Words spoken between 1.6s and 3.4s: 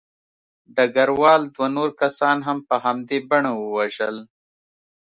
نور کسان هم په همدې